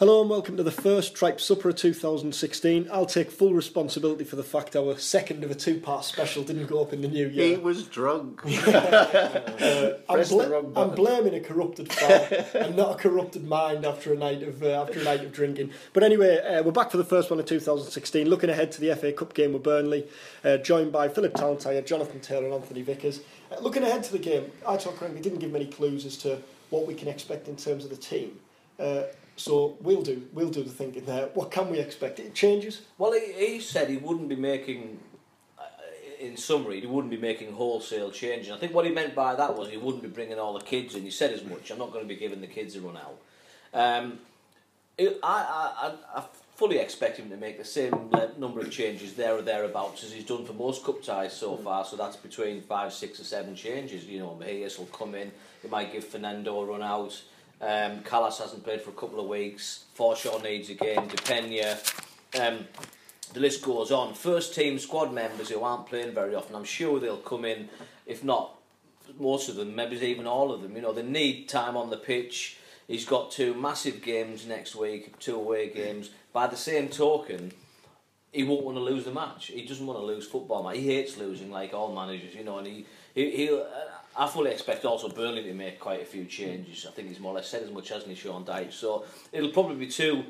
[0.00, 2.88] Hello and welcome to the first Tripe Supper of 2016.
[2.90, 6.80] I'll take full responsibility for the fact our second of a two-part special didn't go
[6.80, 7.48] up in the new year.
[7.48, 8.40] He was drunk.
[9.60, 14.16] Uh, I'm, bla- I'm blaming a corrupted fan and not a corrupted mind after a
[14.16, 15.70] night of uh, after a night of drinking.
[15.92, 18.26] But anyway, uh, we're back for the first one of 2016.
[18.26, 20.06] Looking ahead to the FA Cup game with Burnley,
[20.44, 23.20] uh, joined by Philip Tallentire, Jonathan Taylor, and Anthony Vickers.
[23.52, 26.38] Uh, looking ahead to the game, Aitor Karanka didn't give many clues as to
[26.70, 28.38] what we can expect in terms of the team.
[28.78, 29.02] Uh,
[29.36, 31.28] so we'll do we'll do the thinking there.
[31.34, 32.18] What can we expect?
[32.20, 32.82] It changes.
[32.98, 34.98] Well, he, he said he wouldn't be making,
[35.58, 35.62] uh,
[36.18, 38.52] in summary, he wouldn't be making wholesale changes.
[38.52, 40.94] I think what he meant by that was he wouldn't be bringing all the kids
[40.94, 41.02] in.
[41.02, 41.70] He said as much.
[41.70, 43.18] I'm not going to be giving the kids a run out.
[43.72, 44.18] Um,
[44.98, 46.24] it, I, I, I,
[46.60, 50.26] fully expect him to make the same number of changes there or thereabouts as he's
[50.26, 51.86] done for most cup ties so far.
[51.86, 54.04] So that's between five, six, or seven changes.
[54.04, 55.32] You know, Mejias will come in.
[55.62, 57.18] He might give Fernando a run out.
[57.60, 59.84] Um, Kalas hasn't played for a couple of weeks.
[59.96, 61.08] Forshaw needs a game.
[61.08, 61.78] De Pena.
[62.40, 62.66] Um,
[63.32, 64.14] the list goes on.
[64.14, 67.68] First team squad members who aren't playing very often, I'm sure they'll come in,
[68.06, 68.56] if not
[69.18, 70.74] most of them, maybe even all of them.
[70.74, 72.58] You know, they need time on the pitch.
[72.88, 76.10] He's got two massive games next week, two away games.
[76.32, 77.52] By the same token,
[78.32, 79.46] he won't want to lose the match.
[79.46, 80.64] He doesn't want to lose football.
[80.64, 80.74] Man.
[80.74, 82.58] He hates losing, like all managers, you know.
[82.58, 83.60] And he, he he'll.
[83.62, 86.84] Uh, I fully expect also Burnley to make quite a few changes.
[86.86, 88.72] I think he's more or less said as much, hasn't he, Sean Dyche?
[88.72, 90.24] So it'll probably be two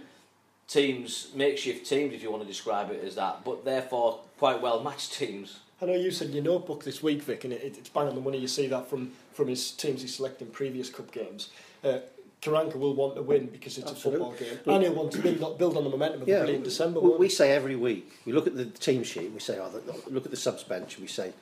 [0.69, 4.83] teams, makeshift teams, if you want to describe it as that, but therefore quite well
[4.83, 5.61] matched teams.
[5.83, 8.15] I know you said in your notebook this week, Vic, and it, it's bang on
[8.15, 8.39] the money.
[8.39, 11.49] You see that from, from his teams he's selected in previous cup games.
[11.83, 11.99] Uh,
[12.43, 14.27] Karanka will want to win because it's Absolutely.
[14.27, 16.41] a football game, and he'll want to build, build on the momentum of the Yeah,
[16.41, 17.01] brilliant December.
[17.01, 20.11] we, we say every week, we look at the team sheet, we say, oh, the,
[20.11, 21.33] look at the subs bench, we say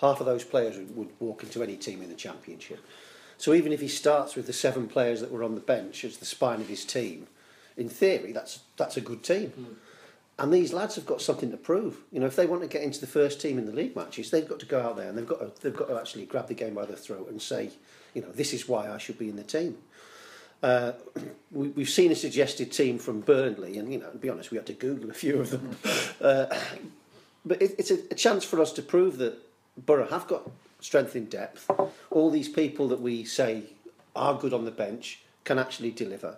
[0.00, 2.84] half of those players would, would walk into any team in the championship.
[3.36, 6.16] So even if he starts with the seven players that were on the bench as
[6.18, 7.28] the spine of his team,
[7.76, 9.76] in theory, that's that's a good team.
[10.40, 11.98] And these lads have got something to prove.
[12.12, 14.30] You know, if they want to get into the first team in the league matches,
[14.30, 16.46] they've got to go out there and they've got to, they've got to actually grab
[16.46, 17.70] the game by the throat and say,
[18.14, 19.78] you know, this is why I should be in the team.
[20.62, 20.92] Uh,
[21.50, 24.56] we, we've seen a suggested team from Burnley, and you know, to be honest, we
[24.56, 25.76] had to Google a few of them.
[26.20, 26.46] uh,
[27.44, 29.47] but it, it's a, a chance for us to prove that
[29.86, 30.50] Borough have got
[30.80, 31.70] strength in depth.
[32.10, 33.64] All these people that we say
[34.14, 36.36] are good on the bench can actually deliver.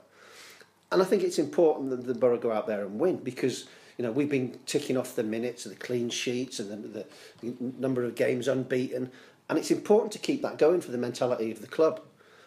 [0.92, 4.04] And I think it's important that the Borough go out there and win because you
[4.04, 7.06] know we've been ticking off the minutes and the clean sheets and the,
[7.42, 9.10] the, number of games unbeaten,
[9.48, 12.00] and it's important to keep that going for the mentality of the club.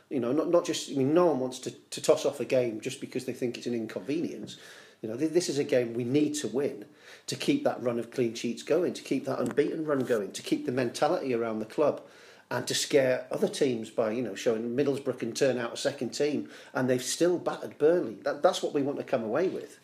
[0.10, 2.46] You know, not not just I mean, no one wants to, to toss off a
[2.46, 4.58] game just because they think it's an inconvenience.
[5.04, 6.86] You know, this is a game we need to win
[7.28, 10.42] to keep that run of clean sheets going, to keep that unbeaten run going, to
[10.42, 12.02] keep the mentality around the club,
[12.50, 16.12] and to scare other teams by you know showing Middlesbrough can turn out a second
[16.12, 18.16] team and they've still battered Burnley.
[18.24, 19.78] That, that's what we want to come away with.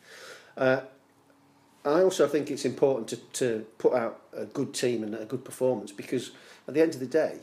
[0.55, 0.81] Uh,
[1.83, 5.43] I also think it's important to, to put out a good team and a good
[5.43, 6.31] performance because
[6.65, 7.39] at the end of the day,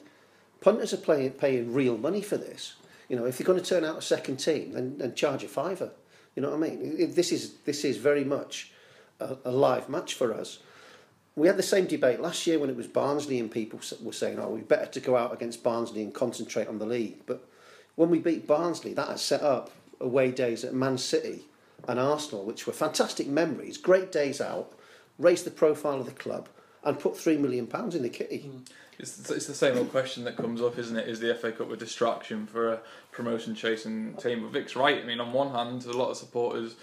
[0.62, 2.76] punters are playing, paying real money for this.
[3.08, 5.48] You know, if you're going to turn out a second team, then, then charge a
[5.48, 5.90] fiver.
[6.36, 7.14] You know what I mean?
[7.14, 8.70] This is this is very much
[9.18, 10.58] a, a live match for us.
[11.34, 14.38] We had the same debate last year when it was Barnsley and people were saying,
[14.38, 17.48] "Oh, we better to go out against Barnsley and concentrate on the league." But
[17.94, 21.46] when we beat Barnsley, that has set up away days at Man City
[21.88, 24.72] and Arsenal, which were fantastic memories, great days out,
[25.18, 26.50] raised the profile of the club,
[26.86, 28.38] and put three million pounds in the kitty.
[28.38, 28.58] Hmm.
[28.98, 31.06] It's, it's the same old question that comes up, isn't it?
[31.06, 32.80] Is the FA Cup a distraction for a
[33.12, 34.40] promotion chasing team?
[34.40, 35.02] But Vic's right.
[35.02, 36.76] I mean, on one hand, a lot of supporters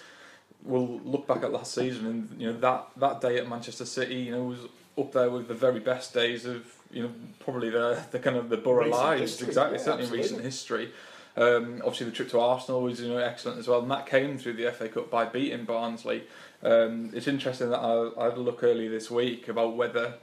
[0.64, 4.16] will look back at last season and you know that that day at Manchester City,
[4.16, 4.60] you know, was
[4.98, 8.50] up there with the very best days of you know probably the the kind of
[8.50, 9.42] the borough lives.
[9.42, 10.92] exactly, yeah, certainly in recent history.
[11.36, 14.38] Um, obviously, the trip to Arsenal was you know excellent as well, and that came
[14.38, 16.24] through the FA Cup by beating Barnsley.
[16.62, 20.16] Um, it's interesting that I, I had a look earlier this week about whether,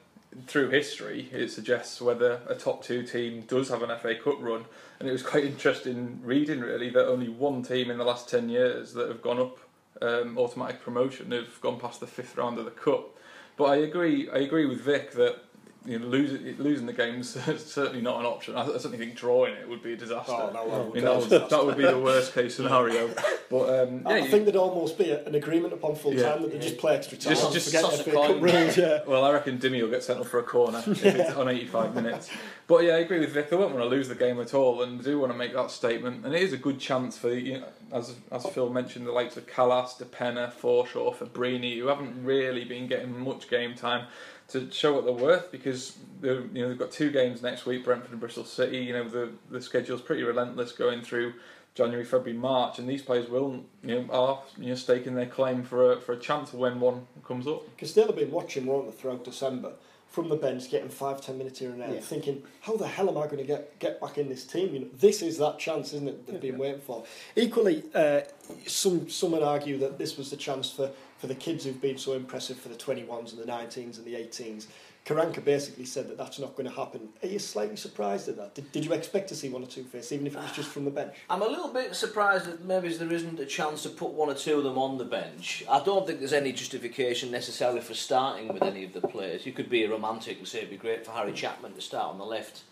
[0.46, 4.64] through history, it suggests whether a top two team does have an FA Cup run,
[5.00, 8.48] and it was quite interesting reading really that only one team in the last ten
[8.48, 9.58] years that have gone up
[10.02, 13.16] um, automatic promotion have gone past the fifth round of the cup.
[13.56, 15.38] But I agree, I agree with Vic that
[15.86, 17.30] you know, losing losing the game's
[17.64, 18.54] certainly not an option.
[18.54, 20.32] I, I certainly think drawing it would be a disaster.
[20.32, 21.56] Oh, no, that I would mean, be a that, would, disaster.
[21.56, 23.08] that would be the worst case scenario.
[23.48, 26.32] But um, yeah, I you- think there'd almost be an agreement upon full Yeah.
[26.34, 27.34] time that they just play extra time.
[27.34, 28.40] Just- just forget toss a coin.
[28.40, 29.00] rules, yeah.
[29.06, 31.94] Well, I reckon Dimi will get sent off for a corner if it's on 85
[31.94, 32.30] minutes.
[32.66, 33.50] But yeah, I agree with Vic.
[33.50, 35.52] They won't want to lose the game at all, and they do want to make
[35.54, 36.24] that statement.
[36.24, 39.36] And it is a good chance for, you know, as as Phil mentioned, the likes
[39.36, 44.06] of Kalas, DePena, Forshaw, Fabbrini, who haven't really been getting much game time,
[44.50, 48.12] to show what they're worth because you know they've got two games next week, Brentford
[48.12, 48.78] and Bristol City.
[48.78, 51.34] You know the the schedule's pretty relentless going through.
[51.72, 55.62] January, February, March, and these players will, you know, are you know staking their claim
[55.62, 57.64] for a, for a chance when one comes up.
[57.70, 59.74] Because they'll have been watching, won't they, throughout December,
[60.10, 62.00] from the bench, getting five, ten minutes here and there, Yeah.
[62.00, 64.74] thinking, how the hell am I going to get, get back in this team?
[64.74, 67.04] You know, this is that chance, isn't it, they've been waiting for.
[67.36, 68.22] Equally, uh,
[68.66, 71.96] some some would argue that this was the chance for, for the kids who've been
[71.96, 74.66] so impressive for the 21s and the 19s and the 18s.
[75.06, 77.08] Karanka basically said that that's not going to happen.
[77.22, 78.54] Are you slightly surprised at that?
[78.54, 80.68] Did, did you expect to see one or two face, even if it was just
[80.68, 81.14] from the bench?
[81.28, 84.34] I'm a little bit surprised that maybe there isn't a chance to put one or
[84.34, 85.64] two of them on the bench.
[85.68, 89.46] I don't think there's any justification necessarily for starting with any of the players.
[89.46, 92.18] You could be romantic and say it'd be great for Harry Chapman to start on
[92.18, 92.62] the left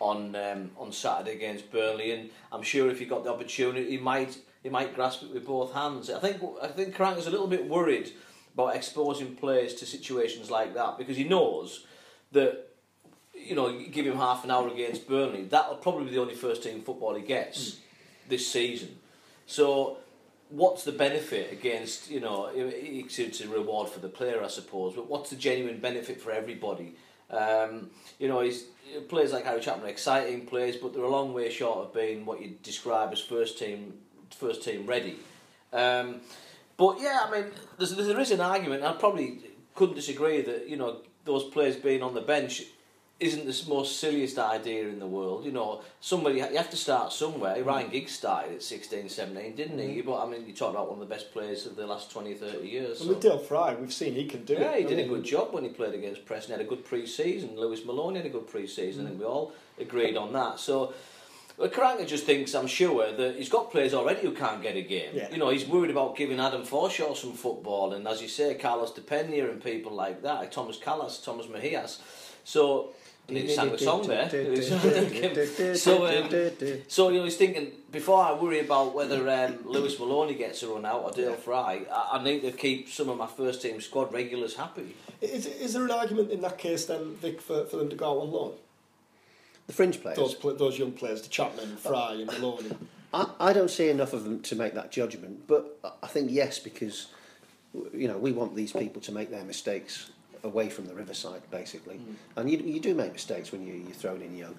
[0.00, 3.98] on um, on Saturday against Burnley, and I'm sure if he got the opportunity, he
[3.98, 6.10] might he might grasp it with both hands.
[6.10, 8.12] I think I think Karanka's a little bit worried
[8.54, 11.86] about exposing players to situations like that because he knows
[12.32, 12.70] that
[13.34, 16.34] you know, you give him half an hour against Burnley, that'll probably be the only
[16.34, 17.78] first team football he gets
[18.28, 18.96] this season.
[19.46, 19.98] So,
[20.48, 24.94] what's the benefit against, you know, it's, it's a reward for the player, I suppose,
[24.94, 26.94] but what's the genuine benefit for everybody?
[27.30, 28.64] Um, you know, he's,
[29.08, 32.24] players like Harry Chapman are exciting players, but they're a long way short of being
[32.24, 33.94] what you describe as first team,
[34.30, 35.16] first team ready.
[35.72, 36.20] Um,
[36.76, 39.40] But yeah, I mean, there's, there is an argument, I probably
[39.74, 42.62] couldn't disagree that, you know, those players being on the bench
[43.20, 45.44] isn't the most silliest idea in the world.
[45.44, 47.56] You know, somebody you have to start somewhere.
[47.56, 47.66] Mm.
[47.66, 50.02] Ryan Giggs started at 16, 17, didn't he?
[50.02, 50.06] Mm.
[50.06, 52.34] But I mean, you talk about one of the best players of the last 20,
[52.34, 52.98] 30 years.
[52.98, 53.04] So.
[53.04, 54.62] Well, with Dale Fry, we've seen he can do yeah, it.
[54.62, 55.04] Yeah, he did he?
[55.04, 56.54] a good job when he played against Preston.
[56.54, 57.56] He had a good pre season.
[57.56, 59.10] Lewis Maloney had a good pre season, mm.
[59.10, 60.58] and we all agreed on that.
[60.58, 60.92] So,
[61.56, 64.82] Well, Karanka just thinks, I'm sure, that he's got players already who can't get a
[64.82, 65.10] game.
[65.14, 65.30] Yeah.
[65.30, 68.92] You know, he's worried about giving Adam Forshaw some football, and as you say, Carlos
[68.92, 72.00] De Pena and people like that, like Thomas Kalas, Thomas Mejias.
[72.42, 72.92] So,
[73.28, 74.28] and he sang the song there.
[75.76, 80.34] so, um, so you know, he's thinking before I worry about whether um, Lewis Maloney
[80.34, 83.28] gets a run out or Dale Fry, I, I need to keep some of my
[83.28, 84.96] first team squad regulars happy.
[85.22, 88.10] Is, is there an argument in that case then, Vic, for, for them to go
[88.10, 88.52] out on loan?
[89.66, 90.16] The fringe players.
[90.16, 92.76] Those, pl- those young players, the Chapman and Fry and Maloney.
[93.12, 96.58] I, I don't see enough of them to make that judgment, but I think yes,
[96.58, 97.06] because
[97.92, 100.10] you know we want these people to make their mistakes
[100.42, 102.00] away from the riverside, basically,
[102.36, 104.54] and you, you do make mistakes when you, you're thrown in young.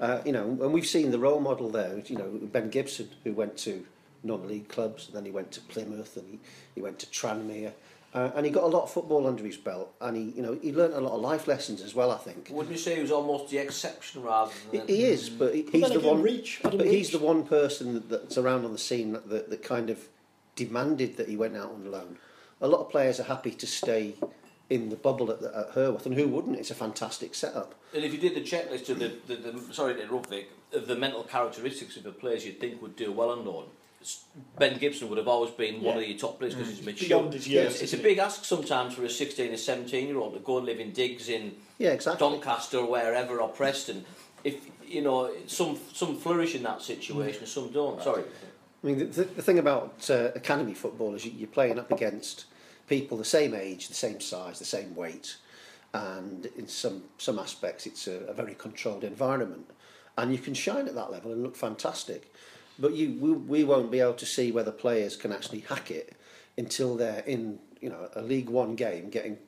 [0.00, 2.02] Uh, you know, and we've seen the role model there.
[2.06, 3.84] You know, Ben Gibson, who went to
[4.22, 6.38] non-league clubs, and then he went to Plymouth, and he,
[6.74, 7.72] he went to Tranmere,
[8.16, 10.58] uh, and he got a lot of football under his belt, and he, you know,
[10.62, 12.10] he learnt a lot of life lessons as well.
[12.10, 12.48] I think.
[12.50, 14.88] Wouldn't you say he was almost the exception rather He, than?
[14.88, 16.22] he is, but he, he's the one.
[16.22, 19.62] Reach, Adam but he's the one person that's around on the scene that, that, that
[19.62, 20.08] kind of
[20.56, 22.16] demanded that he went out on loan.
[22.62, 24.14] A lot of players are happy to stay
[24.70, 26.56] in the bubble at, the, at Hurworth, and who wouldn't?
[26.58, 27.74] It's a fantastic setup.
[27.94, 30.86] And if you did the checklist of the, the, the sorry to interrupt Vic, of
[30.88, 33.70] the mental characteristics of the players you'd think would do well on loan, s-
[34.58, 37.08] Ben Gibson would have always been one of your top players because he's mature.
[37.08, 40.18] Beyond his years, It's, it's a big ask sometimes for a 16 or 17 year
[40.18, 42.28] old to go and live in digs in Yeah, exactly.
[42.28, 44.04] Doncaster or wherever or Preston.
[44.44, 48.02] If you know some some flourish in that situation, some don't.
[48.02, 48.22] Sorry.
[48.82, 51.90] I mean, the, the, the thing about uh, academy football is you, you're playing up
[51.90, 52.44] against
[52.88, 55.36] people the same age, the same size, the same weight,
[55.92, 59.70] and in some some aspects, it's a, a very controlled environment,
[60.16, 62.32] and you can shine at that level and look fantastic.
[62.78, 66.14] But you, we, we won't be able to see whether players can actually hack it
[66.58, 69.38] until they're in, you know, a League One game, getting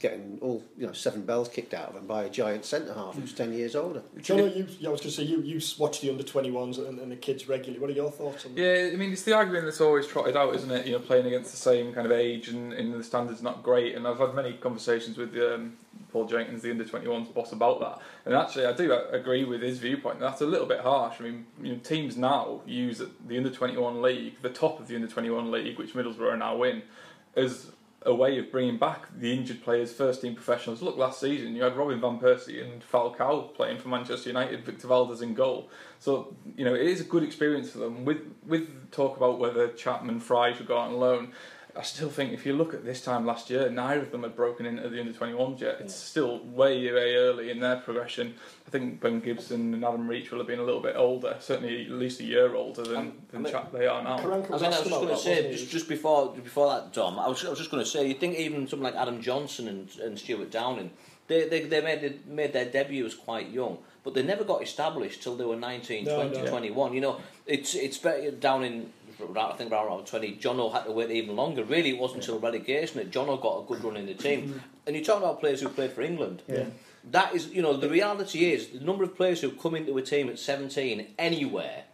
[0.00, 3.14] getting all you know seven bells kicked out of them by a giant centre half
[3.14, 4.02] who's ten years older.
[4.20, 6.98] John, you, yeah, I was going to say, you, you watch the under 21s and,
[6.98, 7.78] and the kids regularly.
[7.78, 8.60] What are your thoughts on that?
[8.60, 10.86] Yeah, I mean, it's the argument that's always trotted out, isn't it?
[10.86, 13.94] You know, playing against the same kind of age and, and the standards not great.
[13.94, 15.76] And I've had many conversations with um,
[16.10, 17.98] Paul Jenkins, the under 21s boss, about that.
[18.24, 20.18] And actually, I do agree with his viewpoint.
[20.18, 21.16] That's a little bit harsh.
[21.20, 24.94] I mean, you know, teams now use the under 21 league, the top of the
[24.94, 26.82] under 21 league, which Middlesbrough are now in,
[27.36, 27.70] as
[28.02, 30.80] a way of bringing back the injured players, first team professionals.
[30.80, 34.88] Look, last season you had Robin van Persie and Falcao playing for Manchester United, Victor
[34.88, 35.70] Valdes in goal.
[35.98, 38.04] So you know it is a good experience for them.
[38.04, 41.32] With with talk about whether Chapman Fry should go out on loan,
[41.80, 44.36] I still think if you look at this time last year, neither of them had
[44.36, 45.78] broken into the under 21s yet.
[45.80, 48.34] It's still way, way early in their progression.
[48.66, 51.86] I think Ben Gibson and Adam Reach will have been a little bit older, certainly
[51.86, 54.18] at least a year older than, Um, than I mean- they are now.
[54.18, 57.18] I was mean, I was just going to say, just, just before before that, Dom,
[57.18, 59.66] I was, I was just going to say, you think even something like Adam Johnson
[59.66, 60.90] and, and Stuart Downing,
[61.28, 65.22] they, they, they made, it- made their debuts quite young, but they never got established
[65.22, 66.50] till they were 19, No, 20, no.
[66.50, 66.92] 21.
[66.92, 68.92] You know, it's it's better down in,
[69.36, 71.64] I think around around 20, Jono had to wait even longer.
[71.64, 74.48] Really, it wasn't until relegation that Jono got a good run in the team.
[74.48, 74.58] Mm-hmm.
[74.86, 76.42] and you're talking about players who played for England.
[76.48, 76.64] Yeah.
[77.10, 80.02] That is, you know, the reality is the number of players who come into a
[80.02, 81.84] team at 17 anywhere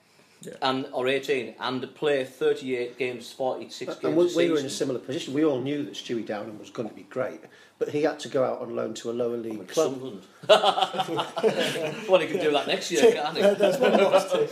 [0.43, 0.55] Yeah.
[0.63, 4.05] and or 18 and play 38 games, 46 games.
[4.05, 5.33] And we, we were in a similar position.
[5.33, 7.41] We all knew that Stewie Downing was going to be great,
[7.79, 9.93] but he had to go out on loan to a lower league club.
[9.93, 10.23] Sunderland.
[12.09, 13.43] well, he can do that next year, can't he?
[13.43, 14.51] There's one box tick.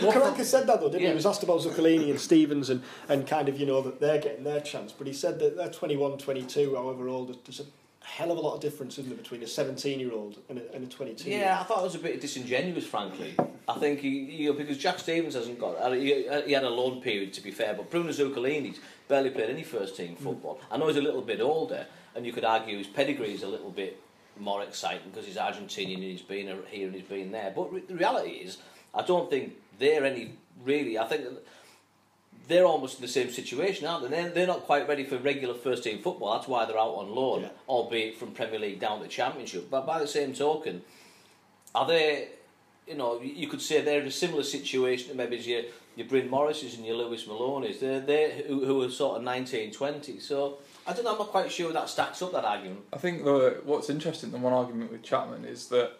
[0.00, 1.04] Karanka said that though, didn't he?
[1.04, 1.10] Yeah.
[1.10, 4.20] He was asked about Zuculini and Stephens and, and kind of, you know, that they're
[4.20, 4.92] getting their chance.
[4.92, 7.36] But he said that they're 21, 22, however old.
[7.44, 7.64] There's a
[8.04, 10.74] hell of a lot of difference, isn't there, between a 17 year old and a,
[10.74, 13.34] and a 22 year Yeah, I thought it was a bit disingenuous, frankly.
[13.68, 15.76] I think he, you know, because Jack Stephens hasn't got.
[15.80, 19.50] uh, He, he had a loan period, to be fair, but Bruno Zuculini's barely played
[19.50, 20.60] any first team football.
[20.70, 23.48] I know he's a little bit older, and you could argue his pedigree is a
[23.48, 24.00] little bit
[24.38, 27.52] more exciting because he's Argentinian and he's been here and he's been there.
[27.54, 28.58] But re- the reality is,
[28.94, 30.32] I don't think they're any
[30.64, 30.98] really.
[30.98, 31.24] I think.
[32.48, 34.16] They're almost in the same situation, aren't they?
[34.22, 36.34] They're, they're not quite ready for regular first team football.
[36.34, 37.48] That's why they're out on loan, Yeah.
[37.68, 39.70] albeit from Premier League down to Championship.
[39.70, 40.82] But by the same token,
[41.76, 42.30] are they,
[42.88, 45.62] you know, you could say they're in a similar situation to maybe your,
[45.94, 47.78] your Bryn Morrises and your Lewis Malone's.
[47.78, 50.18] They're, they're who, who are sort of 19, 20.
[50.18, 52.80] So I don't know, I'm not quite sure that stacks up, that argument.
[52.92, 55.92] I think the, what's interesting, the one argument with Chapman is that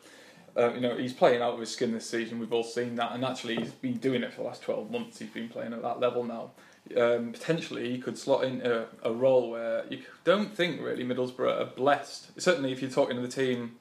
[0.56, 2.38] uh, you know he's playing out of his skin this season.
[2.38, 5.18] We've all seen that, and actually he's been doing it for the last twelve months.
[5.18, 6.50] He's been playing at that level now.
[6.96, 11.66] Um, potentially, he could slot into a role where you don't think really Middlesbrough are
[11.66, 12.40] blessed.
[12.40, 13.76] Certainly, if you're talking to the team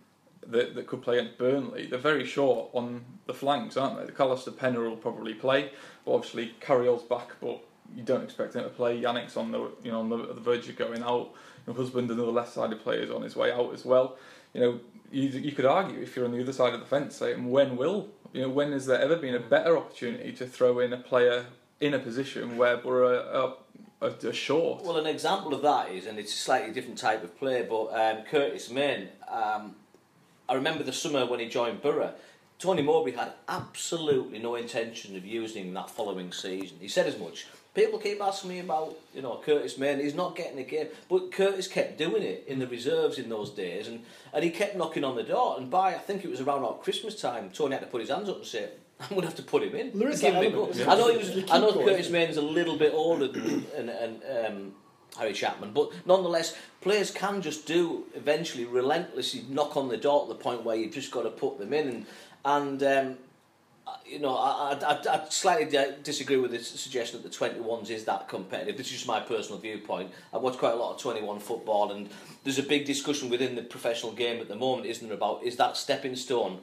[0.45, 4.05] that, that could play at Burnley, they're very short on the flanks, aren't they?
[4.05, 5.71] The Callister Penner will probably play,
[6.05, 7.63] but obviously Carayol's back, but
[7.95, 9.01] you don't expect him to play.
[9.01, 11.31] Yannick's on the you know on the, the verge of going out.
[11.67, 14.17] Your Husband, and another left-sided player, is on his way out as well.
[14.53, 14.79] You know,
[15.11, 17.77] you, you could argue if you're on the other side of the fence, saying when
[17.77, 20.97] will you know when has there ever been a better opportunity to throw in a
[20.97, 21.45] player
[21.79, 23.55] in a position where we're a,
[24.01, 24.83] a, a, a short?
[24.83, 27.85] Well, an example of that is, and it's a slightly different type of play, but
[27.87, 29.75] um, Curtis Main, um,
[30.47, 32.13] I remember the summer when he joined Borough,
[32.57, 36.77] Tony Mowbray had absolutely no intention of using him that following season.
[36.81, 37.47] He said as much.
[37.75, 39.99] People keep asking me about, you know, Curtis Main.
[39.99, 43.51] He's not getting a game, but Curtis kept doing it in the reserves in those
[43.51, 45.55] days, and, and he kept knocking on the door.
[45.57, 48.09] And by I think it was around about Christmas time, Tony had to put his
[48.09, 50.35] hands up and say, "I'm going to have to put him in." There is him
[50.35, 51.51] a element, I know he was.
[51.51, 51.71] I know.
[51.73, 54.73] Curtis Main's a little bit older than and, and um,
[55.19, 60.33] Harry Chapman, but nonetheless, players can just do eventually relentlessly knock on the door to
[60.33, 62.05] the point where you've just got to put them in, and
[62.45, 63.17] and um,
[64.05, 68.27] you know, I, I, I, slightly disagree with the suggestion that the 21s is that
[68.27, 68.77] competitive.
[68.77, 70.11] This is just my personal viewpoint.
[70.33, 72.09] I watch quite a lot of 21 football, and
[72.43, 75.55] there's a big discussion within the professional game at the moment, isn't there, about is
[75.57, 76.59] that stepping stone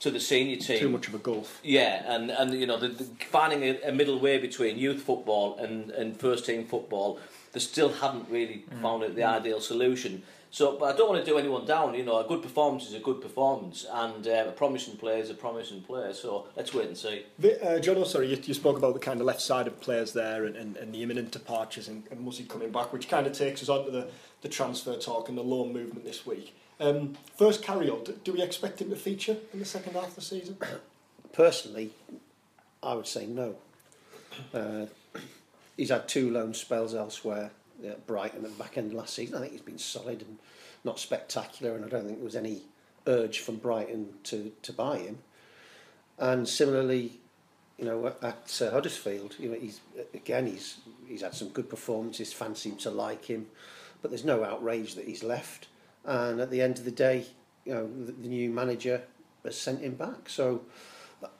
[0.00, 0.80] to the senior team?
[0.80, 1.60] Too much of a gulf.
[1.62, 5.58] Yeah, and, and you know, the, the, finding a, a middle way between youth football
[5.58, 7.18] and, and first team football,
[7.56, 8.82] they still haven't really mm.
[8.82, 9.32] found it the mm.
[9.32, 10.22] ideal solution.
[10.50, 11.94] So, but I don't want to do anyone down.
[11.94, 15.30] You know, a good performance is a good performance, and uh, a promising player is
[15.30, 16.12] a promising player.
[16.12, 17.24] So let's wait and see.
[17.38, 19.80] The, uh, John, oh, sorry, you, you spoke about the kind of left side of
[19.80, 23.26] players there, and, and, and the imminent departures and, and Musi coming back, which kind
[23.26, 24.06] of takes us on to the,
[24.42, 26.54] the transfer talk and the loan movement this week.
[26.78, 28.04] Um, first, carry on.
[28.04, 30.58] Do, do we expect him to feature in the second half of the season?
[31.32, 31.92] Personally,
[32.82, 33.56] I would say no.
[34.52, 34.86] Uh,
[35.76, 37.50] he's had two loan spells elsewhere,
[37.84, 39.36] at Brighton at the back end last season.
[39.36, 40.38] I think he's been solid and
[40.84, 42.62] not spectacular, and I don't think there was any
[43.06, 45.18] urge from Brighton to, to buy him.
[46.18, 47.20] And similarly,
[47.78, 49.80] you know, at uh, Huddersfield, you know, he's
[50.14, 52.32] again he's he's had some good performances.
[52.32, 53.46] Fans seem to like him,
[54.00, 55.68] but there's no outrage that he's left.
[56.04, 57.26] And at the end of the day,
[57.64, 59.02] you know, the, the new manager
[59.44, 60.28] has sent him back.
[60.28, 60.62] So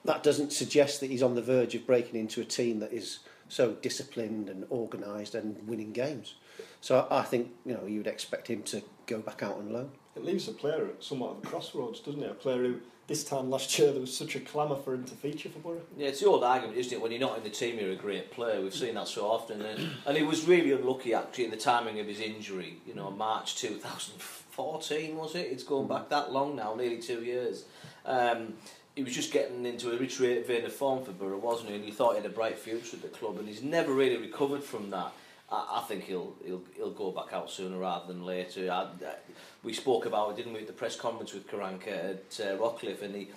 [0.05, 3.21] that doesn't suggest that he's on the verge of breaking into a team that is
[3.49, 6.35] so disciplined and organised and winning games.
[6.81, 9.73] So I I think you know you would expect him to go back out on
[9.73, 9.91] loan.
[10.17, 12.31] It leaves a player at somewhat of a crossroads, doesn't it?
[12.31, 15.15] A player who, this time last year, there was such a clamour for him to
[15.15, 15.83] feature for Borough.
[15.97, 17.03] Yeah, it's the old argument, isn't it?
[17.03, 18.63] When you're not in the team, you're a great player.
[18.63, 22.01] We've seen that so often, and, and he was really unlucky actually in the timing
[22.01, 22.79] of his injury.
[22.87, 25.49] You know, March 2014 was it?
[25.53, 27.67] It's going back that long now, nearly two years.
[28.07, 28.55] Um,
[28.97, 31.77] he was just getting into a rich vein of form for Borough, wasn't he?
[31.77, 34.17] And he thought he had a bright future at the club, and he's never really
[34.17, 35.13] recovered from that.
[35.53, 38.73] I, I think he'll, he'll he'll go back out sooner rather than later.
[38.73, 39.15] I, I,
[39.63, 43.03] we spoke about it, didn't we, at the press conference with Karanka at uh, Rockcliffe,
[43.03, 43.29] and he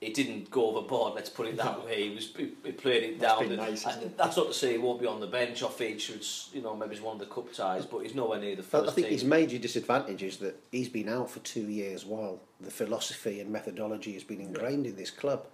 [0.00, 1.14] he didn't go overboard.
[1.14, 2.08] Let's put it that way.
[2.08, 3.48] He was he, played it That's down.
[3.48, 4.16] and- nice, I- it?
[4.16, 6.48] that's not to say he won't be on the bench or features.
[6.54, 8.88] You know, maybe he's one of the cup ties, but he's nowhere near the first
[8.88, 9.12] I think team.
[9.12, 13.50] his major disadvantage is that he's been out for two years while the philosophy and
[13.50, 15.46] methodology has been ingrained in this club.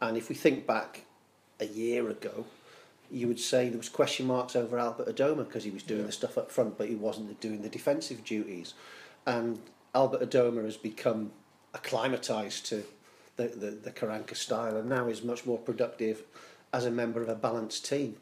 [0.00, 1.04] And if we think back
[1.58, 2.46] a year ago,
[3.10, 6.12] you would say there was question marks over Albert Adomah because he was doing the
[6.12, 8.74] stuff up front, but he wasn't doing the defensive duties.
[9.26, 9.58] And
[9.96, 11.32] Albert Adomah has become
[11.74, 12.84] acclimatised to
[13.36, 16.22] the, the, the Karanka style and now is much more productive
[16.72, 18.16] as a member of a balanced team.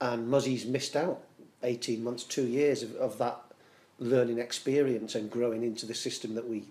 [0.00, 1.22] And Muzzy's missed out
[1.62, 3.40] 18 months, two years of, of that
[3.98, 6.64] learning experience and growing into the system that we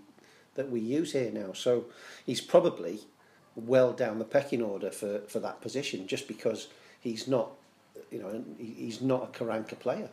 [0.55, 1.51] that we use here now.
[1.53, 1.85] So
[2.25, 2.99] he's probably
[3.55, 6.67] well down the pecking order for, for that position just because
[6.99, 7.51] he's not
[8.11, 10.09] you know he's not a Karanka player.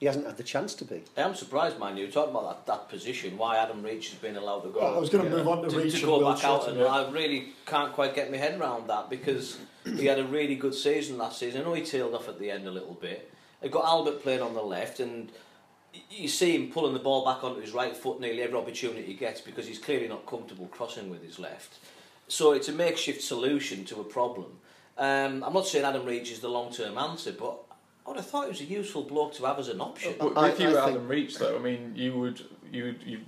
[0.00, 1.02] He hasn't had the chance to be.
[1.14, 4.34] I am surprised, mind you, talking about that, that position, why Adam Reach has been
[4.34, 4.80] allowed to go.
[4.80, 6.80] Well, I was going to move on to, to, Reach to go back out, and.
[6.80, 10.74] I really can't quite get my head around that because he had a really good
[10.74, 11.60] season last season.
[11.60, 13.30] I know he tailed off at the end a little bit.
[13.62, 15.30] He got Albert playing on the left, and
[16.10, 19.12] you see him pulling the ball back onto his right foot nearly every opportunity he
[19.12, 21.76] gets because he's clearly not comfortable crossing with his left.
[22.26, 24.46] So it's a makeshift solution to a problem.
[24.96, 27.58] Um, I'm not saying Adam Reach is the long-term answer, but
[28.10, 30.14] I would have thought he was a useful bloke to have as an option.
[30.18, 32.84] But I- if you I were think- Adam Reach, though, I mean, you would you
[32.84, 33.20] would you've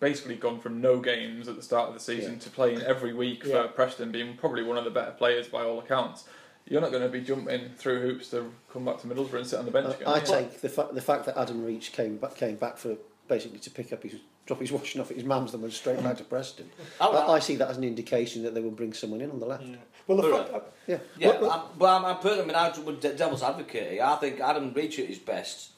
[0.00, 2.38] basically gone from no games at the start of the season Yeah.
[2.40, 3.62] to playing every week Yeah.
[3.62, 6.24] for Preston, being probably one of the better players by all accounts.
[6.68, 9.58] You're not going to be jumping through hoops to come back to Middlesbrough and sit
[9.60, 10.08] on the bench again.
[10.08, 12.96] I are take the, fa- the fact that Adam Reach came back, came back for
[13.28, 16.02] basically to pick up his drop his washing off at his mum's and went straight
[16.02, 16.70] back to Preston.
[17.00, 17.30] Oh, I, right.
[17.30, 19.64] I see that as an indication that they will bring someone in on the left.
[20.06, 20.44] Well, the Borough.
[20.44, 20.98] fact, Yeah.
[21.18, 24.02] Yeah, Well, well, I'm, but I'm, I'm putting, I mean, I would devil's advocate here.
[24.04, 25.70] I think Adam Reach at his best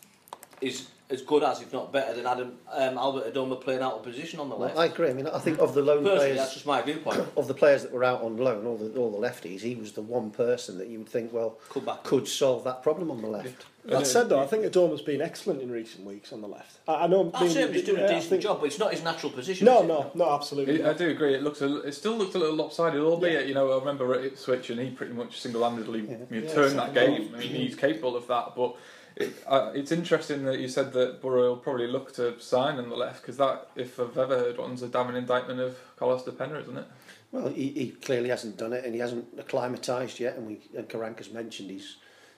[0.60, 4.02] is as good as, if not better, than Adam um, Albert Adomah playing out of
[4.02, 4.78] position on the well, left.
[4.78, 5.08] I agree.
[5.08, 7.24] I mean, I think of the lone Personally, players, that's just my viewpoint.
[7.36, 9.92] of the players that were out on loan, all the all the lefties, he was
[9.92, 12.02] the one person that you would think, well, Come back.
[12.02, 13.66] could solve that problem on the left.
[13.84, 16.78] that said, though, I think Adomah's been excellent in recent weeks on the left.
[16.88, 17.30] I, I know.
[17.32, 19.04] I'm being- saying he's doing yeah, a I decent think- job, but it's not his
[19.04, 19.64] natural position.
[19.64, 20.82] No, no, no, absolutely.
[20.82, 21.34] I do agree.
[21.34, 24.24] It looks a, it still looks a little lopsided, albeit you know I remember at
[24.24, 27.32] Ipswich and he pretty much single-handedly you know, Yeah, turned that game.
[27.32, 28.74] I mean he's capable of that, but
[29.16, 32.90] it, uh, it's interesting that you said that Borough will probably look to sign on
[32.90, 36.32] the left because that, if I've ever heard one's a damning indictment of Carlos de
[36.32, 36.86] Pena, isn't it?
[37.32, 40.36] Well, he, he clearly hasn't done it, and he hasn't acclimatised yet.
[40.36, 41.96] And we and Karanka's mentioned he's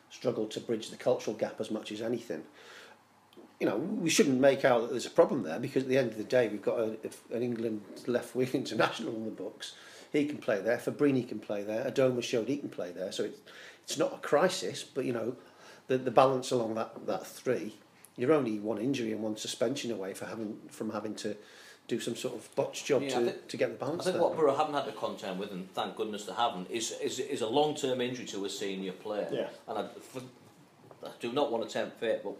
[0.08, 2.44] struggled to bridge the cultural gap as much as anything.
[3.58, 6.12] You know, we shouldn't make out that there's a problem there because at the end
[6.12, 6.96] of the day, we've got a,
[7.32, 9.74] an England left wing international on the books.
[10.12, 10.78] He can play there.
[10.78, 11.90] Fabbrini can play there.
[11.90, 13.10] Adomah showed he can play there.
[13.10, 13.40] So it's
[13.82, 15.34] it's not a crisis, but you know,
[15.88, 17.74] the the balance along that that three.
[18.16, 21.36] You're only one injury and one suspension away for having from having to
[21.86, 24.02] do some sort of botch job Yeah, to, think- to get the balance.
[24.02, 24.22] I think there.
[24.22, 27.40] what Borough haven't had to contend with, and thank goodness they haven't, is is, is
[27.40, 29.28] a long term injury to a senior player.
[29.32, 29.48] Yeah.
[29.66, 30.20] And I, for,
[31.04, 32.34] I do not want to tempt fate, but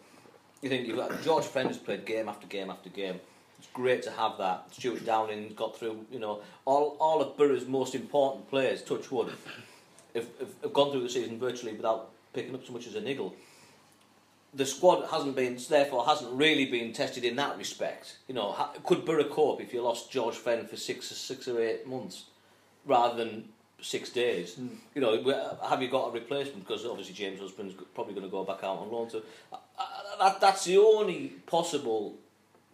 [0.63, 3.21] you think you've got George Friend has played game after game after game.
[3.59, 4.73] It's great to have that.
[4.73, 9.29] Stuart Downing got through, you know, all all of Borough's most important players, touch wood,
[10.15, 13.01] have, have, have gone through the season virtually without picking up so much as a
[13.01, 13.35] niggle.
[14.55, 18.16] The squad hasn't been, therefore, hasn't really been tested in that respect.
[18.29, 21.87] You know, could Borough cope if you lost George Friend for six, six or eight
[21.87, 22.24] months,
[22.87, 24.59] rather than six days?
[24.94, 25.12] You know,
[25.68, 26.66] have you got a replacement?
[26.66, 29.11] Because obviously James Husband's probably going to go back out on loan.
[29.11, 29.22] So
[29.53, 29.85] uh, uh,
[30.20, 32.14] that, that's the only possible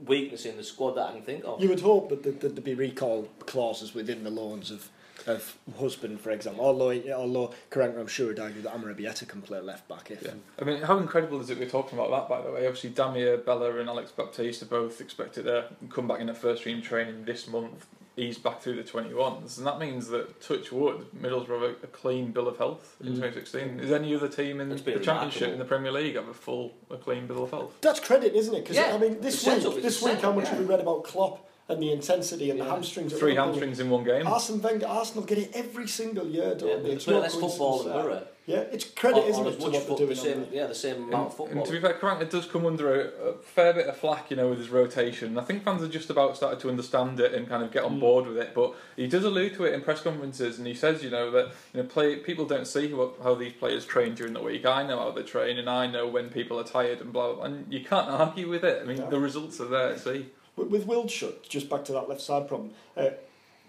[0.06, 1.60] weakness in the squad that I can think of.
[1.60, 4.88] You would hope that there'd be recall clauses within the loans of
[5.26, 6.64] of Husband, for example.
[6.64, 10.22] Although, although Karanka, I'm sure would argue that Amorebieta can play left back if.
[10.22, 10.32] Yeah.
[10.60, 12.66] I mean, how incredible is it we're talking about that, by the way?
[12.66, 16.64] Obviously, Damir, Bella, and Alex Baptiste are both expected to come back in at first
[16.64, 19.58] team training this month, ease back through the 21s.
[19.58, 23.06] And that means that, touch wood, Middlesbrough have a, a clean bill of health in
[23.06, 23.16] mm-hmm.
[23.16, 23.80] 2016.
[23.80, 25.52] Is any other team in the Championship, remarkable.
[25.52, 27.72] in the Premier League, have a full, a clean bill of health?
[27.80, 28.62] That's credit, isn't it?
[28.62, 30.44] Because Yeah, I mean, this the setup week, is this the week, how setup, much
[30.44, 30.50] yeah.
[30.50, 33.12] have we read about Klopp and the intensity and the hamstrings?
[33.12, 33.46] Three Liverpool?
[33.46, 34.26] hamstrings in one game.
[34.26, 36.90] Arsene Wenger, Arsenal get it every single year, don't they?
[36.90, 38.02] they It's play no less football than that.
[38.02, 38.26] Borough.
[38.46, 40.38] Yeah, it's credit, Or- isn't or it, to much what foot- they're the doing?
[40.38, 41.56] on same, yeah, the same amount of football.
[41.56, 44.36] and to be fair, Karanka does come under a, a fair bit of flack, you
[44.36, 45.38] know, with his rotation.
[45.38, 47.94] I think fans have just about started to understand it and kind of get on
[47.94, 48.00] hmm.
[48.00, 48.54] board with it.
[48.54, 51.52] But he does allude to it in press conferences, and he says, you know, that
[51.72, 54.66] you know, play people don't see what, how these players train during the week.
[54.66, 57.32] I know how they train, and I know when people are tired and blah.
[57.32, 57.44] blah.
[57.44, 58.82] And you can't argue with it.
[58.82, 59.08] I mean, No.
[59.08, 59.96] the results are there.
[59.96, 63.10] See, With, with Wildschut, just back to that left side problem, uh,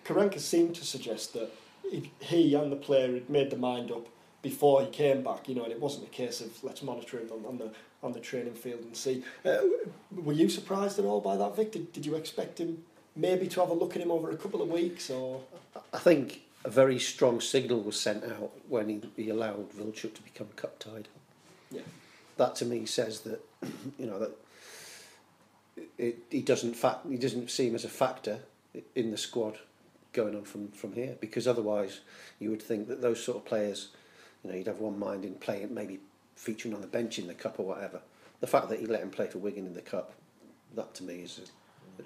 [0.06, 1.52] Karanka seemed to suggest that
[1.90, 4.08] he, he and the player had made the mind up
[4.42, 7.30] before he came back, you know, and it wasn't a case of let's monitor him
[7.32, 7.72] on, on the
[8.04, 9.24] on the training field and see.
[9.44, 9.58] Uh,
[10.12, 11.72] were you surprised at all by that, Vic?
[11.72, 12.84] Did, did you expect him
[13.16, 15.42] maybe to have a look at him over a couple of weeks, or
[15.92, 20.22] I think a very strong signal was sent out when he, he allowed Wildschut to
[20.22, 21.08] become cup tied.
[21.72, 21.82] yeah,
[22.38, 23.44] That to me says that
[23.98, 24.32] you know that
[25.98, 28.40] it, he doesn't fact he doesn't seem as a factor
[28.96, 29.60] in the squad
[30.14, 32.00] going on from, from here because otherwise
[32.40, 33.90] you would think that those sort of players
[34.44, 36.00] you know you'd have one mind in playing maybe
[36.36, 38.02] featuring on the bench in the cup or whatever.
[38.42, 40.14] The fact that he let him play for Wigan in the cup,
[40.76, 41.40] that to me is.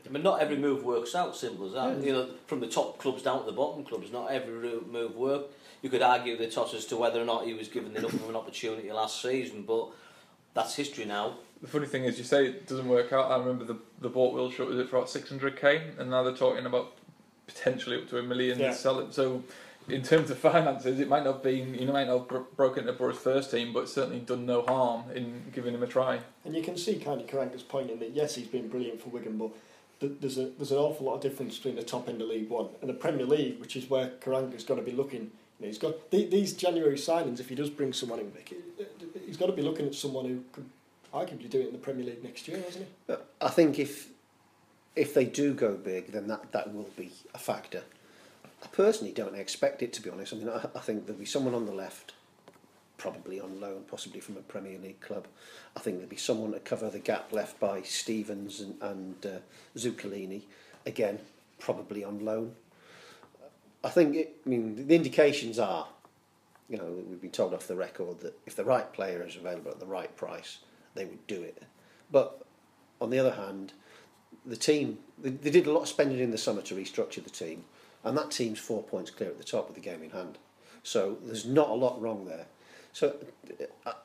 [0.05, 1.35] I mean, not every move works out.
[1.35, 2.05] Simple as that.
[2.05, 5.55] You know, from the top clubs down to the bottom clubs, not every move worked.
[5.81, 8.29] You could argue the toss as to whether or not he was given enough of
[8.29, 9.87] an opportunity last season, but
[10.53, 11.37] that's history now.
[11.61, 13.31] The funny thing is, you say it doesn't work out.
[13.31, 16.23] I remember the the bought Wildschut was it for about six hundred k, and now
[16.23, 16.93] they're talking about
[17.47, 18.69] potentially up to a million Yeah.
[18.69, 19.13] to sell it.
[19.13, 19.43] So,
[19.89, 22.47] in terms of finances, it might not have been you know might not have bro-
[22.55, 26.19] broken into Borough's first team, but certainly done no harm in giving him a try.
[26.45, 29.09] and you can see kind of Karanka's point in that yes, he's been brilliant for
[29.09, 29.49] Wigan, but
[29.99, 32.49] th- there's a there's an awful lot of difference between the top end of League
[32.49, 35.31] One and the Premier League, which is where Karanka's got to be looking.
[35.59, 37.41] You know, he's got th- these January signings.
[37.41, 38.31] If he does bring someone in,
[39.25, 40.69] he's got to be looking at someone who could
[41.13, 43.15] arguably do it in the Premier League next year, hasn't he?
[43.41, 44.09] I think if
[44.95, 47.83] if they do go big, then that, that will be a factor.
[48.61, 50.33] I personally don't expect it to be honest.
[50.33, 52.13] I mean, I, I think there'll be someone on the left,
[52.97, 55.27] probably on loan, possibly from a Premier League club.
[55.75, 59.39] I think there'll be someone to cover the gap left by Stephens and, and uh,
[59.77, 60.41] Zuculini,
[60.85, 61.19] again,
[61.59, 62.55] probably on loan.
[63.83, 65.87] I think it, I mean the indications are,
[66.67, 69.71] you know, we've been told off the record that if the right player is available
[69.71, 70.57] at the right price,
[70.95, 71.63] they would do it.
[72.11, 72.45] But
[72.99, 73.73] on the other hand,
[74.45, 77.29] the team they, they did a lot of spending in the summer to restructure the
[77.29, 77.65] team,
[78.03, 80.37] and that team's four points clear at the top with the game in hand.
[80.83, 82.45] So there's not a lot wrong there.
[82.93, 83.15] So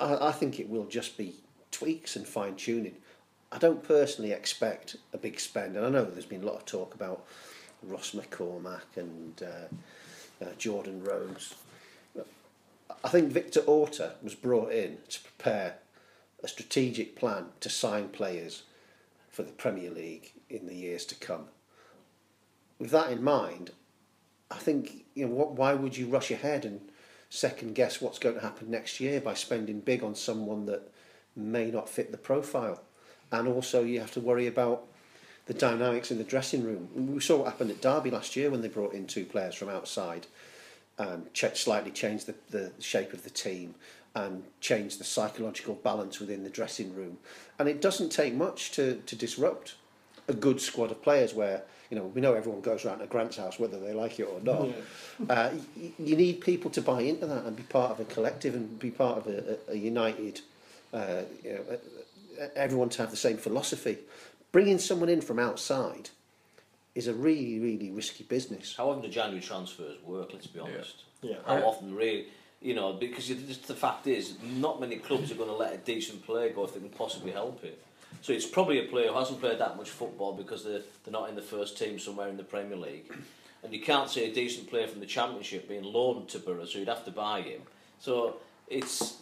[0.00, 1.34] I, I think it will just be
[1.70, 2.96] tweaks and fine tuning.
[3.50, 6.66] I don't personally expect a big spend, and I know there's been a lot of
[6.66, 7.24] talk about
[7.82, 11.54] Ross McCormack and uh, uh, Jordan Rhodes.
[13.02, 15.76] I think Victor Orta was brought in to prepare
[16.44, 18.64] a strategic plan to sign players
[19.30, 21.46] for the Premier League in the years to come.
[22.78, 23.70] With that in mind,
[24.50, 26.80] I think you know why would you rush ahead and
[27.30, 30.92] second guess what's going to happen next year by spending big on someone that
[31.34, 32.82] may not fit the profile,
[33.32, 34.84] and also you have to worry about
[35.46, 36.88] the dynamics in the dressing room.
[36.94, 39.68] We saw what happened at Derby last year when they brought in two players from
[39.68, 40.26] outside
[40.96, 43.74] and slightly changed the, the shape of the team
[44.14, 47.18] and change the psychological balance within the dressing room.
[47.58, 49.74] And it doesn't take much to, to disrupt
[50.28, 53.36] a good squad of players where, you know, we know everyone goes around to Grant's
[53.36, 54.68] house whether they like it or not.
[55.30, 58.52] Uh, y- you need people to buy into that and be part of a collective
[58.54, 60.40] and be part of a, a, a united,
[60.92, 61.64] uh, you know,
[62.42, 63.96] uh, everyone to have the same philosophy.
[64.50, 66.10] Bringing someone in from outside
[66.96, 68.74] is a really, really risky business.
[68.76, 70.32] How often do January transfers work?
[70.32, 71.04] Let's be honest.
[71.22, 71.36] Yeah.
[71.46, 72.26] How often, really?
[72.64, 75.76] You know, because just the fact is, not many clubs are going to let a
[75.76, 77.78] decent player go if they can possibly help it.
[78.22, 81.28] So it's probably a player who hasn't played that much football because they're, they're not
[81.28, 83.12] in the first team somewhere in the Premier League.
[83.62, 86.78] And you can't see a decent player from the Championship being loaned to Borough, so
[86.78, 87.60] you'd have to buy him.
[87.98, 89.18] So it's,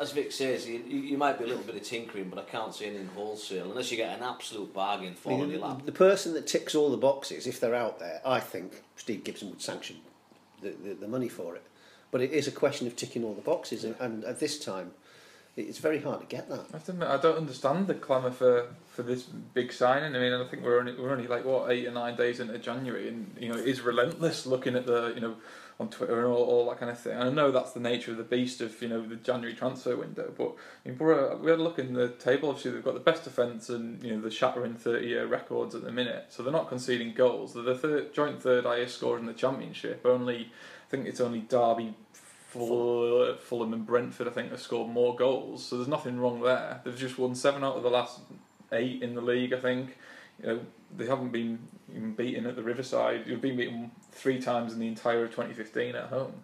[0.00, 2.72] as Vic says, you, you might be a little bit of tinkering, but I can't
[2.72, 5.84] see anything wholesale unless you get an absolute bargain I fall mean, your lap.
[5.84, 9.50] the person that ticks all the boxes, if they're out there, I think Steve Gibson
[9.50, 9.96] would sanction
[10.60, 11.64] the, the, the money for it.
[12.12, 14.92] But it is a question of ticking all the boxes, and, and at this time,
[15.56, 16.66] it's very hard to get that.
[16.70, 20.14] I have to admit, I don't understand the clamour for, for this big signing.
[20.16, 22.56] I mean, I think we're only we're only like what eight or nine days into
[22.58, 25.36] January, and you know, it is relentless looking at the you know
[25.80, 27.12] on Twitter and all, all that kind of thing.
[27.12, 29.96] And I know that's the nature of the beast of you know the January transfer
[29.96, 30.32] window.
[30.36, 30.54] But
[30.86, 30.98] I mean,
[31.42, 32.48] we had a look in the table.
[32.48, 35.82] Obviously, they've got the best defence and you know the shattering thirty year records at
[35.82, 36.26] the minute.
[36.30, 37.52] So they're not conceding goals.
[37.52, 40.06] They're the third, joint third highest scorer in the championship.
[40.06, 40.50] Only
[40.92, 41.94] think it's only Derby.
[42.48, 46.82] Full, Fulham and Brentford, I think, have scored more goals, so there's nothing wrong there.
[46.84, 48.20] They've just won seven out of the last
[48.72, 49.96] eight in the league, I think.
[50.38, 50.60] You know,
[50.94, 53.24] they haven't been even beaten at the Riverside.
[53.26, 56.34] You've been beaten three times in the entire of 2015 at home.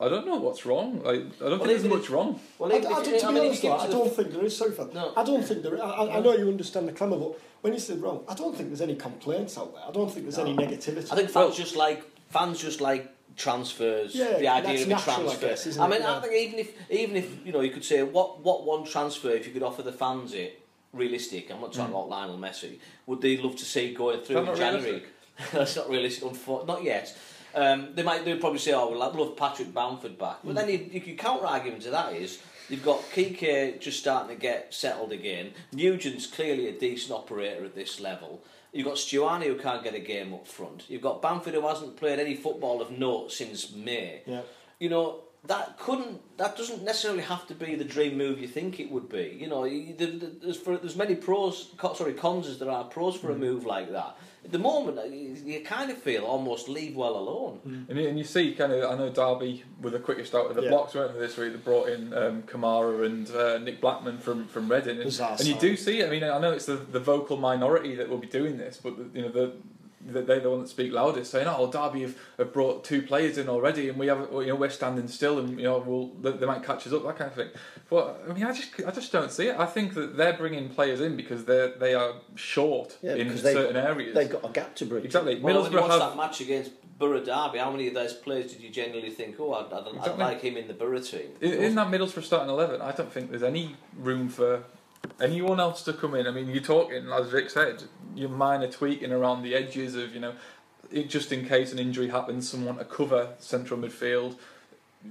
[0.00, 1.02] I don't know what's wrong.
[1.02, 2.40] Like, I don't Well, think there's even much wrong.
[2.58, 4.04] Well, I, even I, if to be I mean, if honest, you though, I don't
[4.04, 4.56] the- think there is.
[4.56, 4.90] Sorry, Phil.
[4.94, 5.12] No.
[5.14, 5.74] I don't think there.
[5.74, 8.34] Is, I, I I know you understand the clamour, but when you say wrong, I
[8.34, 9.84] don't think there's any complaints out there.
[9.86, 11.12] I don't think there's any negativity.
[11.12, 14.14] I think fans just like fans just like transfers.
[14.14, 15.90] Yeah, the idea that's of a natural, I guess, isn't I it?
[15.90, 16.16] mean, Yeah.
[16.16, 19.30] I think even if even if you know you could say what what one transfer
[19.30, 20.60] if you could offer the fans it
[20.92, 21.50] realistic.
[21.50, 22.78] I'm not talking about Lionel Messi.
[23.06, 25.02] Would they love to see going through That's in not January?
[25.52, 26.24] That's not realistic.
[26.24, 27.16] Unfor- not yet.
[27.54, 30.68] Um, they might they'll probably say, "Oh, we'll have- we'll Patrick Bamford back," but then
[30.68, 34.72] you, you, your counter argument to that is you've got Kike just starting to get
[34.72, 35.52] settled again.
[35.72, 38.40] Nugent's clearly a decent operator at this level.
[38.72, 40.84] You've got Stuani who can't get a game up front.
[40.88, 44.22] You've got Bamford who hasn't played any football of note since May.
[44.26, 44.42] Yeah.
[44.78, 48.78] You know that couldn't that doesn't necessarily have to be the dream move you think
[48.78, 49.36] it would be.
[49.40, 52.84] You know, you- there- there- there's for there's many pros, sorry, cons as there are
[52.84, 53.38] pros for a mm.
[53.38, 54.16] move like that.
[54.42, 57.86] At the moment, you, you kind of feel almost leave well alone.
[57.88, 60.56] And you, and you see, kind of, I know Derby were the quickest out of
[60.56, 60.70] the Yeah.
[60.70, 61.52] blocks, weren't they, this week?
[61.52, 64.98] They brought in um, Kamara and uh, Nick Blackman from, from Reading.
[65.00, 66.06] And, and you do see it.
[66.06, 68.94] I mean, I know it's the, the vocal minority that will be doing this, but,
[69.14, 72.52] you know, the, the, they're the one that speak loudest, saying, "Oh, Derby have, have
[72.52, 75.64] brought two players in already, and we have, you know, we're standing still, and you
[75.64, 77.48] know, we'll they, they might catch us up, that kind of thing."
[77.90, 79.56] But I mean, I just I just don't see it.
[79.58, 83.42] I think that they're bringing players in because they're they are short Yeah, in because
[83.42, 84.14] certain areas.
[84.14, 85.04] They've got a gap to bridge.
[85.04, 85.38] exactly.
[85.38, 88.12] Well, when you Middlesbrough watch have that match against Borough Derby, how many of those
[88.14, 91.30] players did you genuinely think, "Oh, I'd, I'd, I'd like him in the Borough team"?
[91.40, 94.62] In, in that Middlesbrough starting eleven, I don't think there's any room for
[95.20, 96.26] anyone else to come in.
[96.26, 97.84] I mean, you're talking, as Vic said,
[98.14, 100.34] your minor tweaking around the edges of, you know,
[100.90, 104.36] it, just in case an injury happens, someone to cover central midfield,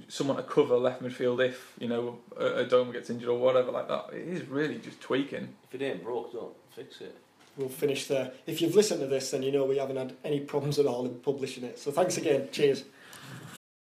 [0.08, 3.88] someone to cover left midfield if you know a, Adomah gets injured or whatever like
[3.88, 4.10] that.
[4.12, 5.48] It is really just tweaking.
[5.72, 7.16] If it ain't broke, don't fix it.
[7.56, 8.32] We'll finish there.
[8.46, 11.06] If you've listened to this, then you know we haven't had any problems at all
[11.06, 11.78] in publishing it.
[11.78, 12.48] So thanks again.
[12.52, 12.84] Cheers.